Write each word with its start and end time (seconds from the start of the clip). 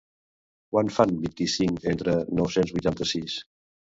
Quant 0.71 0.87
fan 0.95 1.11
vint-i-cinc 1.25 1.85
entre 1.93 2.15
nou-cents 2.39 2.75
vuitanta-sis? 2.79 3.37